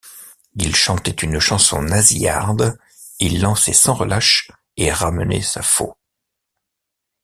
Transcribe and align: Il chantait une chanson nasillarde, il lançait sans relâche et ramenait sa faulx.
Il 0.55 0.75
chantait 0.75 1.11
une 1.11 1.39
chanson 1.39 1.83
nasillarde, 1.83 2.79
il 3.19 3.39
lançait 3.39 3.71
sans 3.71 3.93
relâche 3.93 4.51
et 4.75 4.91
ramenait 4.91 5.43
sa 5.43 5.61
faulx. 5.61 5.95